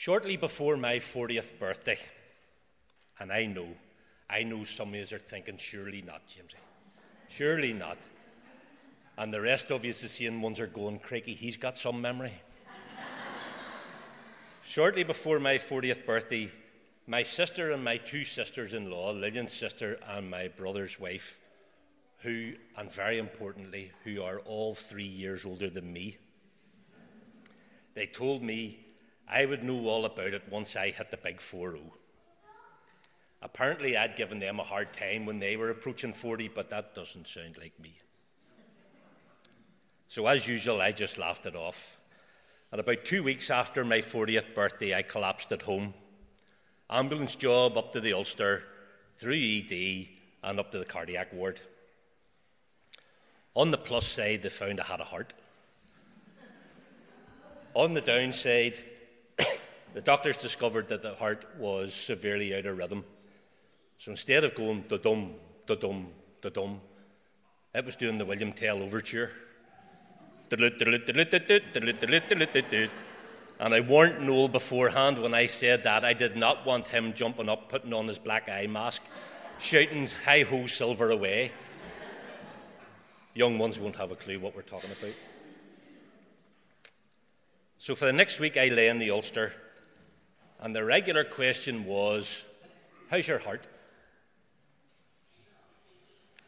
Shortly 0.00 0.38
before 0.38 0.78
my 0.78 0.94
40th 0.94 1.58
birthday, 1.58 1.98
and 3.18 3.30
I 3.30 3.44
know, 3.44 3.66
I 4.30 4.44
know 4.44 4.64
some 4.64 4.88
of 4.88 4.94
you 4.94 5.02
are 5.14 5.18
thinking, 5.18 5.58
surely 5.58 6.00
not, 6.00 6.26
Jamesy. 6.26 6.54
Surely 7.28 7.74
not. 7.74 7.98
And 9.18 9.30
the 9.30 9.42
rest 9.42 9.70
of 9.70 9.84
you, 9.84 9.92
the 9.92 10.08
same 10.08 10.40
ones, 10.40 10.58
are 10.58 10.66
going, 10.66 11.00
Craigie, 11.00 11.34
he's 11.34 11.58
got 11.58 11.76
some 11.76 12.00
memory. 12.00 12.32
Shortly 14.64 15.04
before 15.04 15.38
my 15.38 15.56
40th 15.56 16.06
birthday, 16.06 16.48
my 17.06 17.22
sister 17.22 17.70
and 17.70 17.84
my 17.84 17.98
two 17.98 18.24
sisters 18.24 18.72
in 18.72 18.90
law, 18.90 19.12
Lillian's 19.12 19.52
sister 19.52 19.98
and 20.08 20.30
my 20.30 20.48
brother's 20.48 20.98
wife, 20.98 21.36
who, 22.20 22.54
and 22.78 22.90
very 22.90 23.18
importantly, 23.18 23.92
who 24.04 24.22
are 24.22 24.38
all 24.46 24.74
three 24.74 25.04
years 25.04 25.44
older 25.44 25.68
than 25.68 25.92
me, 25.92 26.16
they 27.92 28.06
told 28.06 28.42
me 28.42 28.86
I 29.32 29.44
would 29.44 29.62
know 29.62 29.86
all 29.86 30.04
about 30.04 30.34
it 30.34 30.42
once 30.50 30.74
I 30.74 30.90
hit 30.90 31.12
the 31.12 31.16
big 31.16 31.40
4 31.40 31.72
0. 31.72 31.82
Apparently, 33.42 33.96
I'd 33.96 34.16
given 34.16 34.40
them 34.40 34.58
a 34.58 34.64
hard 34.64 34.92
time 34.92 35.24
when 35.24 35.38
they 35.38 35.56
were 35.56 35.70
approaching 35.70 36.12
40, 36.12 36.48
but 36.48 36.68
that 36.70 36.94
doesn't 36.94 37.28
sound 37.28 37.56
like 37.56 37.78
me. 37.80 37.94
So, 40.08 40.26
as 40.26 40.48
usual, 40.48 40.80
I 40.80 40.90
just 40.90 41.16
laughed 41.16 41.46
it 41.46 41.54
off. 41.54 41.96
And 42.72 42.80
about 42.80 43.04
two 43.04 43.22
weeks 43.22 43.50
after 43.50 43.84
my 43.84 43.98
40th 43.98 44.52
birthday, 44.52 44.94
I 44.94 45.02
collapsed 45.02 45.52
at 45.52 45.62
home. 45.62 45.94
Ambulance 46.90 47.36
job 47.36 47.78
up 47.78 47.92
to 47.92 48.00
the 48.00 48.12
Ulster, 48.12 48.64
through 49.16 49.34
ED, 49.34 50.08
and 50.42 50.58
up 50.58 50.72
to 50.72 50.78
the 50.78 50.84
cardiac 50.84 51.32
ward. 51.32 51.60
On 53.54 53.70
the 53.70 53.78
plus 53.78 54.08
side, 54.08 54.42
they 54.42 54.48
found 54.48 54.80
I 54.80 54.84
had 54.84 55.00
a 55.00 55.04
heart. 55.04 55.34
On 57.74 57.94
the 57.94 58.00
downside, 58.00 58.78
the 59.94 60.00
doctors 60.00 60.36
discovered 60.36 60.88
that 60.88 61.02
the 61.02 61.14
heart 61.14 61.44
was 61.58 61.92
severely 61.92 62.54
out 62.54 62.66
of 62.66 62.78
rhythm. 62.78 63.04
So 63.98 64.12
instead 64.12 64.44
of 64.44 64.54
going 64.54 64.84
da 64.88 64.98
dum, 64.98 65.34
da 65.66 65.74
dum, 65.74 66.08
da 66.40 66.50
dum, 66.50 66.80
it 67.74 67.84
was 67.84 67.96
doing 67.96 68.18
the 68.18 68.24
William 68.24 68.52
Tell 68.52 68.82
overture. 68.82 69.30
And 73.60 73.74
I 73.74 73.80
warned 73.80 74.26
Noel 74.26 74.48
beforehand 74.48 75.22
when 75.22 75.34
I 75.34 75.46
said 75.46 75.82
that 75.84 76.04
I 76.04 76.12
did 76.12 76.36
not 76.36 76.64
want 76.64 76.86
him 76.88 77.12
jumping 77.12 77.48
up, 77.48 77.68
putting 77.68 77.92
on 77.92 78.08
his 78.08 78.18
black 78.18 78.48
eye 78.48 78.66
mask, 78.66 79.02
shouting, 79.58 80.08
Hi 80.24 80.42
ho, 80.42 80.66
silver 80.66 81.10
away. 81.10 81.52
Young 83.34 83.58
ones 83.58 83.78
won't 83.78 83.96
have 83.96 84.10
a 84.10 84.16
clue 84.16 84.40
what 84.40 84.56
we're 84.56 84.62
talking 84.62 84.90
about. 84.90 85.14
So 87.78 87.94
for 87.94 88.06
the 88.06 88.12
next 88.12 88.40
week, 88.40 88.56
I 88.56 88.68
lay 88.68 88.88
in 88.88 88.98
the 88.98 89.10
Ulster 89.10 89.52
and 90.60 90.76
the 90.76 90.84
regular 90.84 91.24
question 91.24 91.84
was, 91.84 92.46
How's 93.10 93.26
your 93.26 93.38
heart? 93.38 93.66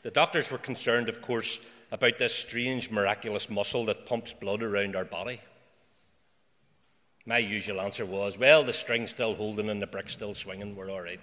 The 0.03 0.11
doctors 0.11 0.51
were 0.51 0.59
concerned, 0.59 1.09
of 1.09 1.23
course, 1.23 1.61
about 1.91 2.19
this 2.19 2.35
strange, 2.35 2.91
miraculous 2.91 3.49
muscle 3.49 3.85
that 3.87 4.07
pumps 4.07 4.33
blood 4.33 4.63
around 4.63 4.97
our 4.97 5.05
body. 5.05 5.41
My 7.25 7.39
usual 7.39 7.81
answer 7.81 8.05
was, 8.05 8.39
Well, 8.39 8.65
the 8.65 8.73
string's 8.73 9.11
still 9.11 9.35
holding 9.35 9.71
and 9.71 9.81
the 9.81 9.87
brick's 9.87 10.13
still 10.13 10.35
swinging, 10.35 10.77
we're 10.77 10.91
all 10.91 11.03
right. 11.03 11.21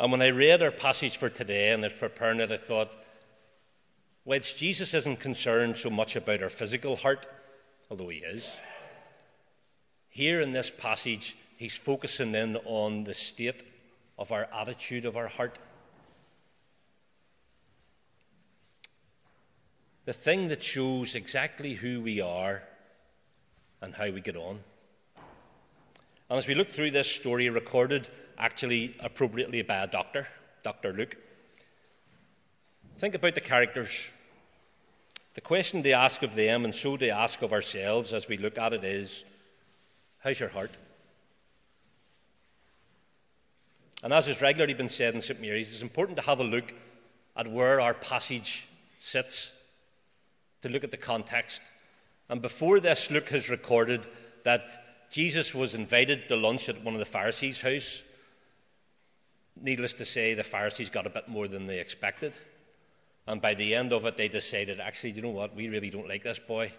And 0.00 0.10
when 0.10 0.22
I 0.22 0.28
read 0.28 0.60
our 0.60 0.72
passage 0.72 1.16
for 1.16 1.30
today 1.30 1.70
and 1.70 1.82
was 1.82 1.92
preparing 1.92 2.40
it, 2.40 2.50
I 2.50 2.56
thought, 2.56 2.92
whilst 4.24 4.58
Jesus 4.58 4.92
isn't 4.92 5.20
concerned 5.20 5.78
so 5.78 5.88
much 5.88 6.16
about 6.16 6.42
our 6.42 6.48
physical 6.48 6.96
heart, 6.96 7.26
although 7.90 8.08
he 8.08 8.18
is, 8.18 8.60
here 10.14 10.40
in 10.40 10.52
this 10.52 10.70
passage, 10.70 11.34
he's 11.58 11.76
focusing 11.76 12.36
in 12.36 12.56
on 12.64 13.02
the 13.02 13.12
state 13.12 13.64
of 14.16 14.30
our 14.30 14.46
attitude 14.54 15.04
of 15.04 15.16
our 15.16 15.26
heart. 15.26 15.58
The 20.04 20.12
thing 20.12 20.46
that 20.48 20.62
shows 20.62 21.16
exactly 21.16 21.74
who 21.74 22.00
we 22.00 22.20
are 22.20 22.62
and 23.82 23.92
how 23.92 24.08
we 24.10 24.20
get 24.20 24.36
on. 24.36 24.60
And 26.30 26.38
as 26.38 26.46
we 26.46 26.54
look 26.54 26.68
through 26.68 26.92
this 26.92 27.10
story, 27.10 27.50
recorded 27.50 28.08
actually 28.38 28.94
appropriately 29.00 29.62
by 29.62 29.82
a 29.82 29.88
doctor, 29.88 30.28
Dr. 30.62 30.92
Luke, 30.92 31.16
think 32.98 33.16
about 33.16 33.34
the 33.34 33.40
characters. 33.40 34.12
The 35.34 35.40
question 35.40 35.82
they 35.82 35.92
ask 35.92 36.22
of 36.22 36.36
them, 36.36 36.64
and 36.64 36.72
so 36.72 36.96
they 36.96 37.10
ask 37.10 37.42
of 37.42 37.52
ourselves 37.52 38.12
as 38.12 38.28
we 38.28 38.36
look 38.36 38.58
at 38.58 38.74
it, 38.74 38.84
is 38.84 39.24
How's 40.24 40.40
your 40.40 40.48
heart? 40.48 40.78
And 44.02 44.10
as 44.10 44.26
has 44.26 44.40
regularly 44.40 44.72
been 44.72 44.88
said 44.88 45.14
in 45.14 45.20
St. 45.20 45.38
Mary's, 45.38 45.70
it's 45.70 45.82
important 45.82 46.16
to 46.16 46.24
have 46.24 46.40
a 46.40 46.44
look 46.44 46.72
at 47.36 47.46
where 47.46 47.78
our 47.78 47.92
passage 47.92 48.66
sits, 48.98 49.68
to 50.62 50.70
look 50.70 50.82
at 50.82 50.90
the 50.90 50.96
context. 50.96 51.60
And 52.30 52.40
before 52.40 52.80
this, 52.80 53.10
Luke 53.10 53.28
has 53.28 53.50
recorded 53.50 54.06
that 54.44 55.10
Jesus 55.10 55.54
was 55.54 55.74
invited 55.74 56.26
to 56.28 56.36
lunch 56.36 56.70
at 56.70 56.82
one 56.82 56.94
of 56.94 57.00
the 57.00 57.04
Pharisees' 57.04 57.60
house. 57.60 58.02
Needless 59.60 59.92
to 59.94 60.06
say, 60.06 60.32
the 60.32 60.42
Pharisees 60.42 60.88
got 60.88 61.06
a 61.06 61.10
bit 61.10 61.28
more 61.28 61.48
than 61.48 61.66
they 61.66 61.80
expected. 61.80 62.32
And 63.26 63.42
by 63.42 63.52
the 63.52 63.74
end 63.74 63.92
of 63.92 64.06
it, 64.06 64.16
they 64.16 64.28
decided, 64.28 64.80
actually, 64.80 65.10
you 65.10 65.22
know 65.22 65.28
what? 65.28 65.54
We 65.54 65.68
really 65.68 65.90
don't 65.90 66.08
like 66.08 66.22
this 66.22 66.38
boy. 66.38 66.72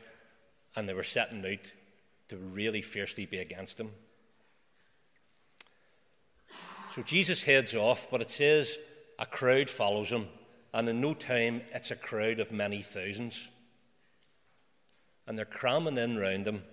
And 0.75 0.89
they 0.89 0.95
were 0.95 1.03
setting 1.03 1.45
out 1.45 1.72
to 2.30 2.38
really 2.38 2.81
fiercely 2.81 3.25
be 3.25 3.38
against 3.38 3.80
him. 3.80 3.91
So 6.90 7.02
Jesus 7.02 7.44
heads 7.44 7.75
off, 7.75 8.08
but 8.09 8.22
it 8.22 8.31
says 8.31 8.78
a 9.19 9.25
crowd 9.25 9.69
follows 9.69 10.12
him, 10.12 10.28
and 10.74 10.88
in 10.88 11.02
no 11.02 11.14
time 11.14 11.62
it's 11.74 11.91
a 11.91 11.96
crowd 11.96 12.40
of 12.40 12.52
many 12.52 12.81
thousands. 12.81 13.50
And 15.28 15.38
they're 15.38 15.46
cramming 15.46 15.97
in 15.97 16.18
round 16.18 16.47
him. 16.47 16.64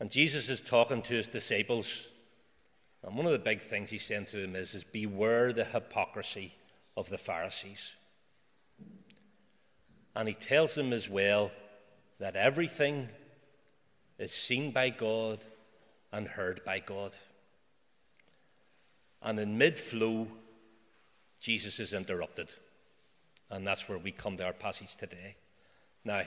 And 0.00 0.10
Jesus 0.10 0.48
is 0.48 0.60
talking 0.60 1.02
to 1.02 1.14
his 1.14 1.26
disciples. 1.26 2.08
And 3.02 3.16
one 3.16 3.26
of 3.26 3.32
the 3.32 3.38
big 3.38 3.60
things 3.60 3.90
he's 3.90 4.04
saying 4.04 4.26
to 4.26 4.40
them 4.40 4.56
is, 4.56 4.74
is 4.74 4.82
beware 4.82 5.52
the 5.52 5.64
hypocrisy 5.64 6.54
of 6.96 7.08
the 7.10 7.18
Pharisees. 7.18 7.96
And 10.16 10.28
he 10.28 10.34
tells 10.34 10.74
them 10.74 10.92
as 10.92 11.10
well 11.10 11.50
that 12.18 12.36
everything 12.36 13.08
is 14.18 14.32
seen 14.32 14.70
by 14.70 14.90
God 14.90 15.44
and 16.12 16.28
heard 16.28 16.64
by 16.64 16.78
God. 16.78 17.16
And 19.22 19.38
in 19.38 19.58
mid 19.58 19.78
flow, 19.78 20.28
Jesus 21.40 21.80
is 21.80 21.92
interrupted. 21.92 22.54
And 23.50 23.66
that's 23.66 23.88
where 23.88 23.98
we 23.98 24.12
come 24.12 24.36
to 24.36 24.44
our 24.44 24.52
passage 24.52 24.96
today. 24.96 25.36
Now, 26.04 26.22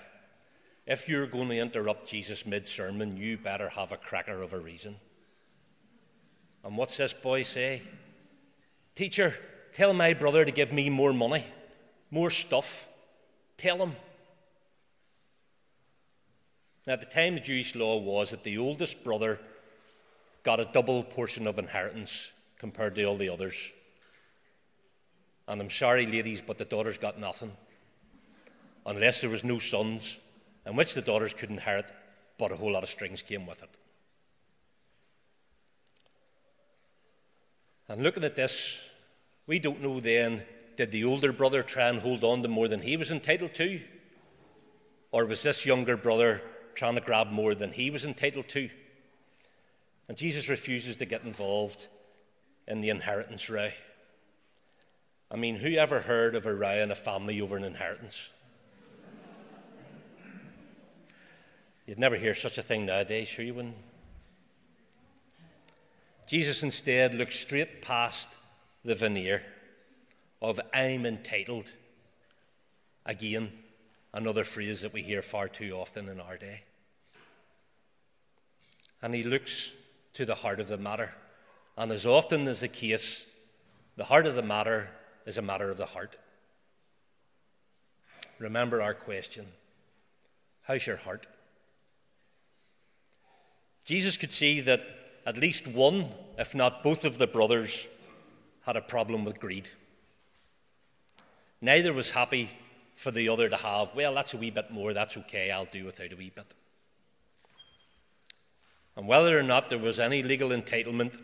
if 0.85 1.09
you're 1.09 1.27
going 1.27 1.49
to 1.49 1.57
interrupt 1.57 2.07
Jesus 2.07 2.45
mid 2.45 2.67
sermon, 2.67 3.17
you 3.17 3.37
better 3.37 3.69
have 3.69 3.91
a 3.91 3.97
cracker 3.97 4.41
of 4.41 4.53
a 4.53 4.59
reason. 4.59 4.95
And 6.63 6.77
what's 6.77 6.97
this 6.97 7.13
boy 7.13 7.43
say? 7.43 7.81
Teacher, 8.95 9.33
tell 9.73 9.93
my 9.93 10.13
brother 10.13 10.43
to 10.43 10.51
give 10.51 10.73
me 10.73 10.89
more 10.89 11.13
money, 11.13 11.43
more 12.09 12.29
stuff. 12.29 12.89
Tell 13.57 13.77
him. 13.77 13.95
Now, 16.87 16.93
at 16.93 17.01
the 17.01 17.05
time, 17.05 17.35
the 17.35 17.41
Jewish 17.41 17.75
law 17.75 17.97
was 17.97 18.31
that 18.31 18.45
the 18.45 18.57
oldest 18.57 19.03
brother 19.03 19.41
got 20.43 20.61
a 20.61 20.69
double 20.71 21.03
portion 21.03 21.45
of 21.45 21.59
inheritance 21.59 22.31
compared 22.57 22.95
to 22.95 23.03
all 23.03 23.17
the 23.17 23.27
others. 23.27 23.73
And 25.49 25.59
I'm 25.59 25.69
sorry, 25.69 26.05
ladies, 26.05 26.41
but 26.41 26.57
the 26.57 26.63
daughters 26.63 26.97
got 26.97 27.19
nothing. 27.19 27.51
Unless 28.85 29.19
there 29.19 29.29
was 29.29 29.43
no 29.43 29.59
sons, 29.59 30.17
in 30.65 30.77
which 30.77 30.93
the 30.93 31.01
daughters 31.01 31.33
could 31.33 31.49
inherit, 31.49 31.91
but 32.37 32.51
a 32.51 32.55
whole 32.55 32.71
lot 32.71 32.83
of 32.83 32.89
strings 32.89 33.21
came 33.21 33.45
with 33.45 33.61
it. 33.61 33.69
And 37.89 38.01
looking 38.01 38.23
at 38.23 38.37
this, 38.37 38.93
we 39.45 39.59
don't 39.59 39.81
know 39.81 39.99
then 39.99 40.43
did 40.77 40.91
the 40.91 41.03
older 41.03 41.33
brother 41.33 41.63
try 41.63 41.89
and 41.89 41.99
hold 41.99 42.23
on 42.23 42.43
to 42.43 42.47
more 42.47 42.69
than 42.69 42.81
he 42.81 42.95
was 42.95 43.11
entitled 43.11 43.53
to? 43.55 43.81
Or 45.11 45.25
was 45.25 45.43
this 45.43 45.65
younger 45.65 45.97
brother 45.97 46.41
trying 46.77 46.93
to 46.93 47.01
grab 47.01 47.31
more 47.31 47.55
than 47.55 47.71
he 47.71 47.89
was 47.89 48.05
entitled 48.05 48.47
to. 48.49 48.69
And 50.07 50.15
Jesus 50.15 50.47
refuses 50.47 50.95
to 50.97 51.05
get 51.05 51.23
involved 51.23 51.87
in 52.67 52.81
the 52.81 52.91
inheritance 52.91 53.49
row. 53.49 53.71
I 55.31 55.35
mean, 55.35 55.55
who 55.55 55.75
ever 55.75 56.01
heard 56.01 56.35
of 56.35 56.45
a 56.45 56.53
row 56.53 56.75
in 56.75 56.91
a 56.91 56.95
family 56.95 57.41
over 57.41 57.57
an 57.57 57.63
inheritance? 57.63 58.31
You'd 61.87 61.97
never 61.97 62.15
hear 62.15 62.35
such 62.35 62.59
a 62.59 62.61
thing 62.61 62.85
nowadays, 62.85 63.27
sure 63.27 63.43
you 63.43 63.55
wouldn't. 63.55 63.75
Jesus 66.27 66.61
instead 66.61 67.15
looks 67.15 67.39
straight 67.39 67.81
past 67.81 68.29
the 68.85 68.93
veneer 68.93 69.41
of 70.41 70.59
I'm 70.73 71.05
entitled. 71.05 71.73
Again, 73.05 73.51
another 74.13 74.43
phrase 74.43 74.81
that 74.81 74.93
we 74.93 75.01
hear 75.01 75.21
far 75.21 75.47
too 75.47 75.71
often 75.71 76.07
in 76.09 76.19
our 76.19 76.37
day. 76.37 76.63
And 79.07 79.15
he 79.15 79.23
looks 79.23 79.73
to 80.11 80.25
the 80.25 80.35
heart 80.35 80.59
of 80.59 80.67
the 80.67 80.77
matter. 80.77 81.13
And 81.77 81.93
as 81.93 82.05
often 82.05 82.45
is 82.45 82.59
the 82.59 82.67
case, 82.67 83.33
the 83.95 84.03
heart 84.03 84.27
of 84.27 84.35
the 84.35 84.41
matter 84.41 84.89
is 85.25 85.37
a 85.37 85.41
matter 85.41 85.69
of 85.69 85.77
the 85.77 85.85
heart. 85.85 86.17
Remember 88.37 88.81
our 88.81 88.93
question 88.93 89.45
How's 90.63 90.85
your 90.85 90.97
heart? 90.97 91.25
Jesus 93.85 94.17
could 94.17 94.33
see 94.33 94.59
that 94.59 94.81
at 95.25 95.37
least 95.37 95.67
one, 95.67 96.09
if 96.37 96.53
not 96.53 96.83
both 96.83 97.05
of 97.05 97.17
the 97.17 97.27
brothers, 97.27 97.87
had 98.65 98.75
a 98.75 98.81
problem 98.81 99.23
with 99.23 99.39
greed. 99.39 99.69
Neither 101.61 101.93
was 101.93 102.11
happy 102.11 102.49
for 102.93 103.11
the 103.11 103.29
other 103.29 103.47
to 103.47 103.55
have, 103.55 103.95
well, 103.95 104.13
that's 104.15 104.33
a 104.33 104.37
wee 104.37 104.51
bit 104.51 104.69
more, 104.69 104.91
that's 104.91 105.15
okay, 105.15 105.49
I'll 105.49 105.63
do 105.63 105.85
without 105.85 106.11
a 106.11 106.17
wee 106.17 106.33
bit. 106.35 106.53
And 108.97 109.07
whether 109.07 109.37
or 109.37 109.43
not 109.43 109.69
there 109.69 109.77
was 109.77 109.99
any 109.99 110.23
legal 110.23 110.49
entitlement, 110.49 111.17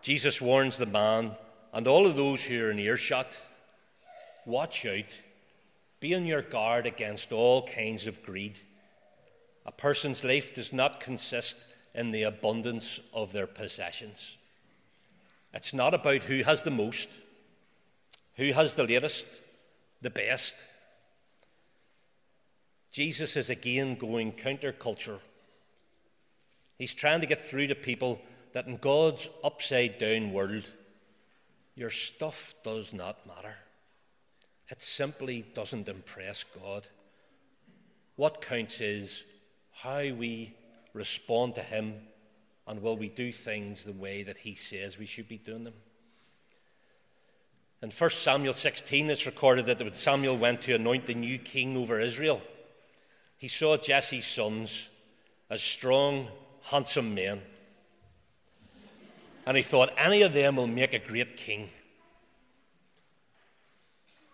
Jesus 0.00 0.40
warns 0.40 0.78
the 0.78 0.86
man 0.86 1.32
and 1.72 1.88
all 1.88 2.06
of 2.06 2.14
those 2.14 2.44
who 2.44 2.62
are 2.64 2.70
in 2.70 2.78
earshot 2.78 3.36
watch 4.46 4.86
out, 4.86 5.20
be 6.00 6.14
on 6.14 6.24
your 6.24 6.42
guard 6.42 6.86
against 6.86 7.32
all 7.32 7.66
kinds 7.66 8.06
of 8.06 8.22
greed. 8.22 8.60
A 9.66 9.72
person's 9.72 10.22
life 10.22 10.54
does 10.54 10.72
not 10.72 11.00
consist 11.00 11.56
in 11.94 12.10
the 12.10 12.24
abundance 12.24 13.00
of 13.12 13.32
their 13.32 13.46
possessions. 13.46 14.36
It's 15.52 15.72
not 15.72 15.94
about 15.94 16.22
who 16.22 16.42
has 16.42 16.62
the 16.62 16.70
most, 16.70 17.08
who 18.36 18.52
has 18.52 18.74
the 18.74 18.84
latest, 18.84 19.26
the 20.02 20.10
best. 20.10 20.56
Jesus 22.92 23.36
is 23.36 23.50
again 23.50 23.96
going 23.96 24.32
counterculture. 24.32 25.18
He's 26.78 26.94
trying 26.94 27.20
to 27.20 27.26
get 27.26 27.38
through 27.38 27.68
to 27.68 27.74
people 27.74 28.20
that 28.52 28.66
in 28.66 28.76
God's 28.76 29.28
upside 29.42 29.98
down 29.98 30.32
world, 30.32 30.70
your 31.74 31.90
stuff 31.90 32.54
does 32.64 32.92
not 32.92 33.26
matter. 33.26 33.56
It 34.68 34.80
simply 34.80 35.44
doesn't 35.54 35.88
impress 35.88 36.44
God. 36.44 36.86
What 38.16 38.40
counts 38.40 38.80
is 38.80 39.24
how 39.72 40.00
we 40.00 40.54
respond 40.92 41.56
to 41.56 41.62
Him 41.62 41.94
and 42.66 42.80
will 42.80 42.96
we 42.96 43.08
do 43.08 43.32
things 43.32 43.84
the 43.84 43.92
way 43.92 44.22
that 44.22 44.38
He 44.38 44.54
says 44.54 44.98
we 44.98 45.06
should 45.06 45.28
be 45.28 45.38
doing 45.38 45.64
them. 45.64 45.74
In 47.82 47.90
1 47.90 48.10
Samuel 48.10 48.54
16, 48.54 49.10
it's 49.10 49.26
recorded 49.26 49.66
that 49.66 49.82
when 49.82 49.94
Samuel 49.94 50.38
went 50.38 50.62
to 50.62 50.74
anoint 50.74 51.04
the 51.04 51.14
new 51.14 51.38
king 51.38 51.76
over 51.76 52.00
Israel, 52.00 52.40
he 53.36 53.48
saw 53.48 53.76
Jesse's 53.76 54.24
sons 54.24 54.88
as 55.50 55.62
strong, 55.62 56.28
handsome 56.64 57.14
men. 57.14 57.40
And 59.46 59.56
he 59.56 59.62
thought, 59.62 59.92
any 59.96 60.22
of 60.22 60.32
them 60.32 60.56
will 60.56 60.66
make 60.66 60.94
a 60.94 60.98
great 60.98 61.36
king. 61.36 61.70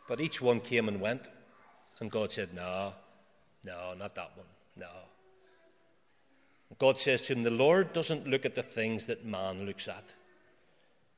But 0.09 0.21
each 0.21 0.41
one 0.41 0.61
came 0.61 0.88
and 0.88 1.00
went, 1.00 1.29
and 2.00 2.11
God 2.11 2.32
said, 2.32 2.53
No, 2.53 2.93
no, 3.65 3.94
not 3.97 4.15
that 4.17 4.32
one, 4.37 4.47
no. 4.77 4.88
God 6.79 6.99
says 6.99 7.23
to 7.23 7.35
him, 7.35 7.43
The 7.43 7.50
Lord 7.50 7.93
doesn't 7.93 8.27
look 8.27 8.44
at 8.44 8.55
the 8.55 8.62
things 8.62 9.06
that 9.06 9.25
man 9.25 9.67
looks 9.67 9.87
at. 9.87 10.15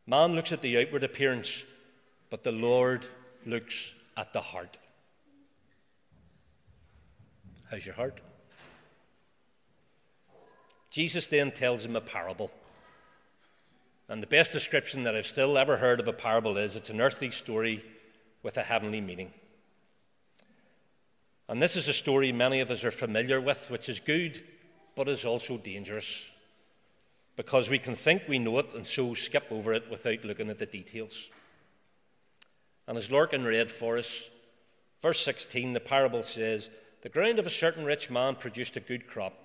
Man 0.06 0.35
looks 0.35 0.53
at 0.53 0.61
the 0.61 0.79
outward 0.79 1.05
appearance, 1.05 1.65
but 2.29 2.43
the 2.43 2.53
Lord 2.53 3.06
looks 3.47 4.03
at 4.17 4.32
the 4.32 4.41
heart. 4.41 4.76
How's 7.70 7.87
your 7.87 7.94
heart? 7.94 8.20
Jesus 10.93 11.27
then 11.27 11.50
tells 11.50 11.87
him 11.87 11.97
a 11.97 12.00
parable. 12.03 12.53
And 14.09 14.23
the 14.23 14.27
best 14.27 14.53
description 14.53 15.05
that 15.05 15.17
I've 15.17 15.27
still 15.27 15.56
ever 15.56 15.79
heard 15.79 15.99
of 15.99 16.06
a 16.06 16.12
parable 16.12 16.59
is 16.59 16.77
it's 16.77 16.91
an 16.91 17.00
earthly 17.00 17.31
story 17.31 17.83
with 18.43 18.59
a 18.59 18.62
heavenly 18.62 19.00
meaning. 19.00 19.33
And 21.49 21.62
this 21.62 21.77
is 21.77 21.89
a 21.89 21.94
story 21.94 22.31
many 22.31 22.61
of 22.61 22.71
us 22.71 22.85
are 22.85 22.91
familiar 22.91 23.41
with, 23.41 23.71
which 23.71 23.89
is 23.89 23.99
good 23.99 24.41
but 24.94 25.09
is 25.09 25.25
also 25.25 25.56
dangerous 25.56 26.31
because 27.37 27.71
we 27.71 27.79
can 27.79 27.94
think 27.94 28.25
we 28.29 28.39
know 28.39 28.59
it 28.59 28.75
and 28.75 28.87
so 28.87 29.15
skip 29.15 29.50
over 29.50 29.73
it 29.73 29.91
without 29.91 30.23
looking 30.25 30.50
at 30.50 30.59
the 30.59 30.67
details. 30.67 31.31
And 32.87 32.99
as 32.99 33.09
Lorcan 33.09 33.47
read 33.47 33.71
for 33.71 33.97
us, 33.97 34.29
verse 35.00 35.25
16, 35.25 35.73
the 35.73 35.81
parable 35.81 36.23
says, 36.23 36.69
The 37.00 37.09
ground 37.09 37.39
of 37.39 37.47
a 37.47 37.50
certain 37.50 37.87
rich 37.87 38.11
man 38.11 38.35
produced 38.35 38.77
a 38.77 38.81
good 38.81 39.06
crop. 39.06 39.42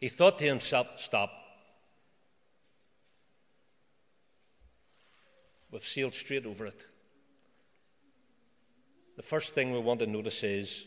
He 0.00 0.08
thought 0.08 0.38
to 0.38 0.44
himself, 0.44 0.98
Stop. 0.98 1.30
We've 5.70 5.82
sailed 5.82 6.14
straight 6.14 6.46
over 6.46 6.66
it. 6.66 6.86
The 9.16 9.22
first 9.22 9.54
thing 9.54 9.72
we 9.72 9.80
want 9.80 10.00
to 10.00 10.06
notice 10.06 10.42
is 10.42 10.86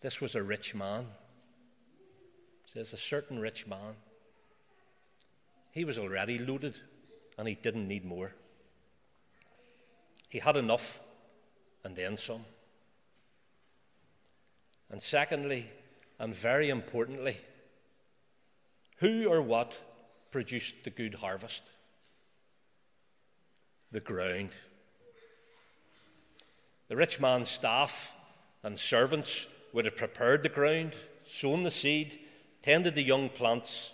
this 0.00 0.20
was 0.20 0.34
a 0.34 0.42
rich 0.42 0.74
man 0.74 1.06
says 2.66 2.92
a 2.92 2.96
certain 2.96 3.38
rich 3.38 3.66
man. 3.66 3.94
He 5.70 5.84
was 5.84 5.98
already 5.98 6.38
loaded 6.38 6.76
and 7.38 7.46
he 7.46 7.54
didn't 7.54 7.86
need 7.86 8.04
more. 8.04 8.32
He 10.28 10.38
had 10.38 10.56
enough 10.56 11.00
and 11.84 11.94
then 11.94 12.16
some. 12.16 12.44
And 14.90 15.02
secondly, 15.02 15.70
and 16.18 16.34
very 16.34 16.68
importantly, 16.68 17.36
who 19.04 19.26
or 19.26 19.42
what 19.42 19.78
produced 20.30 20.84
the 20.84 20.90
good 20.90 21.16
harvest? 21.16 21.62
The 23.92 24.00
ground. 24.00 24.50
The 26.88 26.96
rich 26.96 27.20
man's 27.20 27.50
staff 27.50 28.14
and 28.62 28.78
servants 28.78 29.46
would 29.74 29.84
have 29.84 29.96
prepared 29.96 30.42
the 30.42 30.48
ground, 30.48 30.94
sown 31.26 31.64
the 31.64 31.70
seed, 31.70 32.18
tended 32.62 32.94
the 32.94 33.02
young 33.02 33.28
plants. 33.28 33.92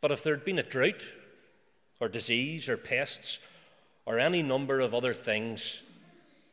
But 0.00 0.12
if 0.12 0.22
there 0.22 0.36
had 0.36 0.44
been 0.44 0.60
a 0.60 0.62
drought, 0.62 1.02
or 1.98 2.08
disease, 2.08 2.68
or 2.68 2.76
pests, 2.76 3.40
or 4.06 4.20
any 4.20 4.40
number 4.40 4.78
of 4.78 4.94
other 4.94 5.14
things, 5.14 5.82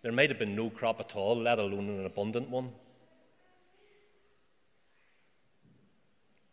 there 0.02 0.12
might 0.12 0.32
have 0.32 0.40
been 0.40 0.56
no 0.56 0.72
crop 0.72 1.00
at 1.00 1.16
all, 1.16 1.38
let 1.38 1.60
alone 1.60 1.88
an 1.88 2.06
abundant 2.08 2.50
one. 2.50 2.72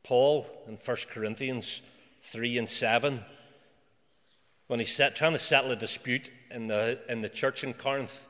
Paul 0.05 0.47
in 0.69 0.77
1 0.77 0.97
Corinthians 1.11 1.83
3 2.23 2.59
and 2.59 2.69
7, 2.69 3.25
when 4.67 4.79
he's 4.79 4.95
set, 4.95 5.17
trying 5.17 5.33
to 5.33 5.39
settle 5.39 5.73
a 5.73 5.77
dispute 5.77 6.31
in 6.51 6.69
the, 6.69 6.99
in 7.09 7.23
the 7.23 7.29
church 7.29 7.65
in 7.65 7.75
Corinth, 7.75 8.27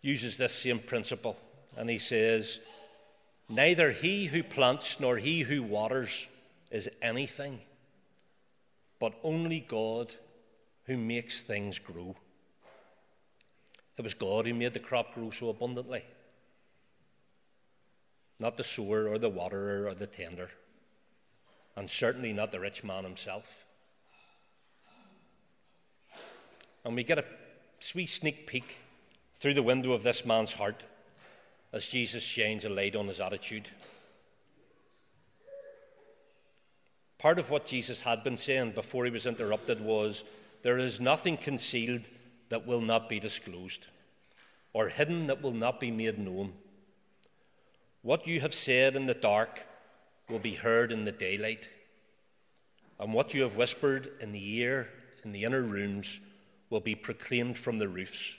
uses 0.00 0.38
this 0.38 0.54
same 0.54 0.78
principle. 0.78 1.36
And 1.76 1.90
he 1.90 1.98
says, 1.98 2.60
Neither 3.48 3.90
he 3.90 4.26
who 4.26 4.42
plants 4.42 5.00
nor 5.00 5.16
he 5.16 5.40
who 5.40 5.62
waters 5.62 6.28
is 6.70 6.88
anything, 7.02 7.60
but 9.00 9.14
only 9.24 9.60
God 9.60 10.14
who 10.84 10.96
makes 10.96 11.40
things 11.40 11.78
grow. 11.78 12.14
It 13.96 14.02
was 14.02 14.14
God 14.14 14.46
who 14.46 14.54
made 14.54 14.74
the 14.74 14.78
crop 14.78 15.14
grow 15.14 15.30
so 15.30 15.48
abundantly, 15.48 16.04
not 18.40 18.56
the 18.56 18.64
sower 18.64 19.08
or 19.08 19.18
the 19.18 19.28
waterer 19.28 19.86
or 19.86 19.94
the 19.94 20.06
tender, 20.06 20.50
and 21.76 21.88
certainly 21.90 22.32
not 22.32 22.52
the 22.52 22.60
rich 22.60 22.84
man 22.84 23.04
himself. 23.04 23.64
And 26.84 26.94
we 26.94 27.04
get 27.04 27.18
a 27.18 27.24
sweet 27.80 28.08
sneak 28.08 28.46
peek 28.46 28.78
through 29.34 29.54
the 29.54 29.62
window 29.62 29.92
of 29.92 30.02
this 30.02 30.24
man's 30.24 30.54
heart 30.54 30.84
as 31.72 31.88
Jesus 31.88 32.24
shines 32.24 32.64
a 32.64 32.68
light 32.68 32.96
on 32.96 33.08
his 33.08 33.20
attitude. 33.20 33.68
Part 37.18 37.38
of 37.38 37.50
what 37.50 37.66
Jesus 37.66 38.00
had 38.00 38.22
been 38.22 38.36
saying 38.36 38.72
before 38.72 39.04
he 39.04 39.10
was 39.10 39.26
interrupted 39.26 39.80
was 39.80 40.24
there 40.62 40.78
is 40.78 41.00
nothing 41.00 41.36
concealed 41.36 42.02
that 42.48 42.66
will 42.66 42.80
not 42.80 43.08
be 43.08 43.20
disclosed, 43.20 43.86
or 44.72 44.88
hidden 44.88 45.26
that 45.26 45.42
will 45.42 45.52
not 45.52 45.80
be 45.80 45.90
made 45.90 46.18
known. 46.18 46.52
What 48.02 48.26
you 48.26 48.40
have 48.40 48.54
said 48.54 48.96
in 48.96 49.06
the 49.06 49.14
dark 49.14 49.62
will 50.28 50.38
be 50.38 50.54
heard 50.54 50.92
in 50.92 51.04
the 51.04 51.12
daylight, 51.12 51.70
and 52.98 53.12
what 53.12 53.34
you 53.34 53.42
have 53.42 53.56
whispered 53.56 54.10
in 54.20 54.32
the 54.32 54.56
ear 54.58 54.88
in 55.24 55.32
the 55.32 55.44
inner 55.44 55.62
rooms 55.62 56.20
will 56.70 56.80
be 56.80 56.94
proclaimed 56.94 57.58
from 57.58 57.78
the 57.78 57.88
roofs. 57.88 58.38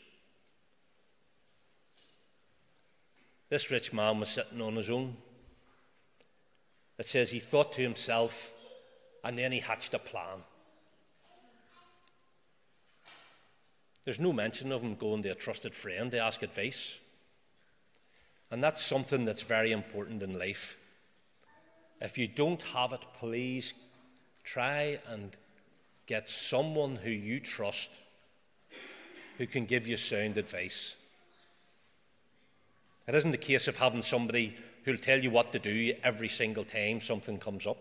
This 3.49 3.71
rich 3.71 3.91
man 3.91 4.19
was 4.19 4.29
sitting 4.29 4.61
on 4.61 4.75
his 4.75 4.89
own. 4.89 5.17
It 6.97 7.05
says 7.05 7.31
he 7.31 7.39
thought 7.39 7.73
to 7.73 7.81
himself, 7.81 8.53
and 9.23 9.37
then 9.37 9.51
he 9.51 9.59
hatched 9.59 9.93
a 9.93 9.99
plan. 9.99 10.43
There's 14.05 14.19
no 14.19 14.31
mention 14.31 14.71
of 14.71 14.81
him 14.81 14.95
going 14.95 15.23
to 15.23 15.29
a 15.29 15.35
trusted 15.35 15.73
friend 15.73 16.11
to 16.11 16.19
ask 16.19 16.43
advice. 16.43 16.97
And 18.51 18.63
that's 18.63 18.83
something 18.83 19.25
that's 19.25 19.43
very 19.43 19.71
important 19.71 20.23
in 20.23 20.37
life. 20.37 20.77
If 22.01 22.17
you 22.17 22.27
don't 22.27 22.61
have 22.61 22.93
it, 22.93 23.05
please 23.19 23.73
try 24.43 24.99
and 25.07 25.35
get 26.07 26.29
someone 26.29 26.95
who 26.95 27.11
you 27.11 27.39
trust 27.39 27.91
who 29.37 29.47
can 29.47 29.65
give 29.65 29.87
you 29.87 29.95
sound 29.95 30.37
advice. 30.37 30.95
It 33.07 33.15
isn't 33.15 33.31
the 33.31 33.37
case 33.37 33.67
of 33.67 33.77
having 33.77 34.01
somebody 34.01 34.57
who'll 34.83 34.97
tell 34.97 35.19
you 35.19 35.31
what 35.31 35.53
to 35.53 35.59
do 35.59 35.93
every 36.03 36.27
single 36.27 36.63
time 36.63 36.99
something 36.99 37.37
comes 37.37 37.65
up. 37.65 37.77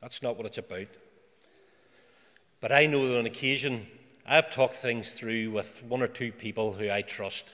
That's 0.00 0.22
not 0.22 0.36
what 0.36 0.46
it's 0.46 0.58
about. 0.58 0.88
But 2.60 2.72
I 2.72 2.86
know 2.86 3.08
that 3.08 3.18
on 3.18 3.26
occasion 3.26 3.86
I've 4.26 4.50
talked 4.50 4.76
things 4.76 5.12
through 5.12 5.50
with 5.50 5.82
one 5.82 6.02
or 6.02 6.08
two 6.08 6.32
people 6.32 6.72
who 6.72 6.90
I 6.90 7.02
trust 7.02 7.52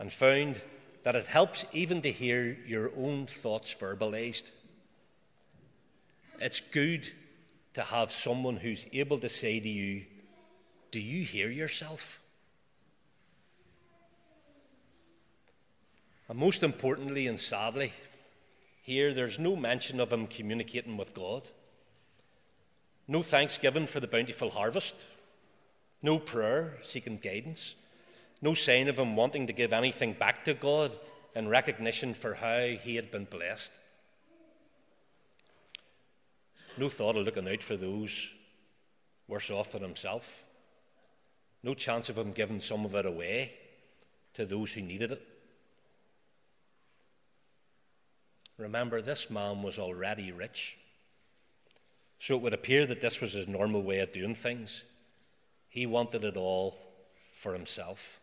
and 0.00 0.10
found 0.10 0.60
that 1.02 1.14
it 1.14 1.26
helps 1.26 1.66
even 1.74 2.00
to 2.00 2.10
hear 2.10 2.56
your 2.66 2.90
own 2.96 3.26
thoughts 3.26 3.74
verbalized. 3.74 4.50
It's 6.40 6.60
good 6.60 7.06
to 7.74 7.82
have 7.82 8.10
someone 8.10 8.56
who's 8.56 8.86
able 8.94 9.18
to 9.18 9.28
say 9.28 9.60
to 9.60 9.68
you, 9.68 10.04
Do 10.90 10.98
you 10.98 11.22
hear 11.24 11.50
yourself? 11.50 12.18
And 16.30 16.38
most 16.38 16.62
importantly 16.62 17.26
and 17.26 17.38
sadly, 17.38 17.92
here 18.82 19.12
there's 19.12 19.38
no 19.38 19.54
mention 19.54 20.00
of 20.00 20.12
him 20.12 20.26
communicating 20.26 20.96
with 20.96 21.12
God. 21.12 21.42
No 23.06 23.22
thanksgiving 23.22 23.86
for 23.86 24.00
the 24.00 24.06
bountiful 24.06 24.50
harvest. 24.50 24.94
No 26.02 26.18
prayer 26.18 26.78
seeking 26.80 27.18
guidance. 27.18 27.74
No 28.42 28.54
sign 28.54 28.88
of 28.88 28.98
him 28.98 29.16
wanting 29.16 29.46
to 29.46 29.52
give 29.52 29.72
anything 29.72 30.14
back 30.14 30.44
to 30.44 30.54
God 30.54 30.96
in 31.34 31.48
recognition 31.48 32.14
for 32.14 32.34
how 32.34 32.68
he 32.82 32.96
had 32.96 33.10
been 33.10 33.24
blessed. 33.24 33.72
No 36.78 36.88
thought 36.88 37.16
of 37.16 37.24
looking 37.24 37.48
out 37.48 37.62
for 37.62 37.76
those 37.76 38.34
worse 39.28 39.50
off 39.50 39.72
than 39.72 39.82
himself. 39.82 40.44
No 41.62 41.74
chance 41.74 42.08
of 42.08 42.16
him 42.16 42.32
giving 42.32 42.60
some 42.60 42.84
of 42.84 42.94
it 42.94 43.04
away 43.04 43.52
to 44.34 44.46
those 44.46 44.72
who 44.72 44.80
needed 44.80 45.12
it. 45.12 45.22
Remember, 48.56 49.00
this 49.00 49.30
man 49.30 49.62
was 49.62 49.78
already 49.78 50.32
rich. 50.32 50.78
So 52.18 52.36
it 52.36 52.42
would 52.42 52.54
appear 52.54 52.86
that 52.86 53.00
this 53.00 53.20
was 53.20 53.32
his 53.32 53.48
normal 53.48 53.82
way 53.82 54.00
of 54.00 54.12
doing 54.12 54.34
things. 54.34 54.84
He 55.68 55.86
wanted 55.86 56.24
it 56.24 56.36
all 56.36 56.78
for 57.32 57.52
himself. 57.52 58.19